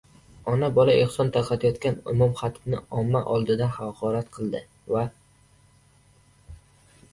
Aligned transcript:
Ona-bola 0.51 0.95
ehson 1.01 1.29
tarqatayotgan 1.35 1.99
imom-xatibni 2.13 2.81
omma 3.03 3.23
oldida 3.35 3.69
haqorat 3.77 4.33
qildi. 4.41 4.65
Va... 4.95 5.07